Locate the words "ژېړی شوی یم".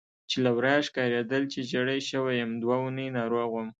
1.69-2.51